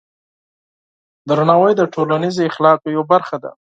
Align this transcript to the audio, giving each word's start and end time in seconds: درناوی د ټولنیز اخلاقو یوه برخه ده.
درناوی 1.29 1.73
د 1.77 1.81
ټولنیز 1.93 2.35
اخلاقو 2.49 2.87
یوه 2.95 3.05
برخه 3.13 3.37
ده. 3.43 3.51